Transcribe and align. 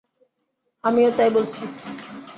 আমিও 0.83 1.09
তাই 1.17 1.29
বলছি। 1.29 1.61